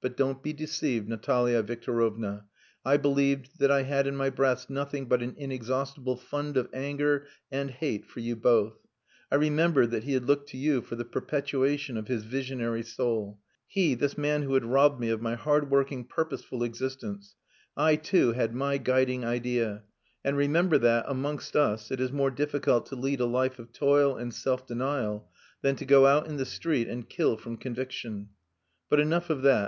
[0.00, 2.44] But don't be deceived, Natalia Victorovna.
[2.84, 7.26] I believed that I had in my breast nothing but an inexhaustible fund of anger
[7.50, 8.76] and hate for you both.
[9.28, 13.40] I remembered that he had looked to you for the perpetuation of his visionary soul.
[13.66, 17.34] He, this man who had robbed me of my hard working, purposeful existence.
[17.76, 19.82] I, too, had my guiding idea;
[20.24, 24.16] and remember that, amongst us, it is more difficult to lead a life of toil
[24.16, 25.28] and self denial
[25.62, 28.28] than to go out in the street and kill from conviction.
[28.88, 29.66] But enough of that.